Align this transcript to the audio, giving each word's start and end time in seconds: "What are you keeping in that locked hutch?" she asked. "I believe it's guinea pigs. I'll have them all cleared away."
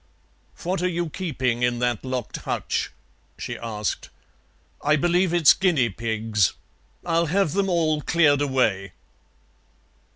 "What 0.63 0.81
are 0.81 0.87
you 0.89 1.09
keeping 1.11 1.61
in 1.61 1.77
that 1.77 2.03
locked 2.03 2.37
hutch?" 2.37 2.89
she 3.37 3.55
asked. 3.55 4.09
"I 4.81 4.95
believe 4.95 5.31
it's 5.31 5.53
guinea 5.53 5.89
pigs. 5.89 6.53
I'll 7.05 7.27
have 7.27 7.53
them 7.53 7.69
all 7.69 8.01
cleared 8.01 8.41
away." 8.41 8.93